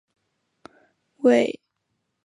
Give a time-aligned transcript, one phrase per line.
[1.17, 1.61] 位阶统领。